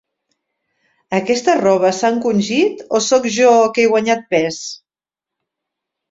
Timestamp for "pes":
4.33-4.57